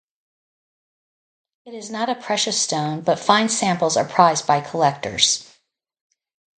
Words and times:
It 1.63 1.75
is 1.75 1.91
not 1.91 2.09
a 2.09 2.15
precious 2.15 2.59
stone 2.59 3.01
but 3.01 3.19
fine 3.19 3.49
samples 3.49 3.95
are 3.95 4.03
prized 4.03 4.47
by 4.47 4.59
collectors. 4.59 5.47